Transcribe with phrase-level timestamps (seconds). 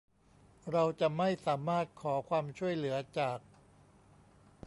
[0.71, 3.39] เราจะไม่สามารถขอความช่วยเหลือจาก